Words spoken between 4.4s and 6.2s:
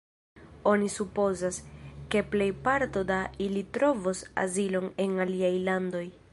azilon en aliaj landoj.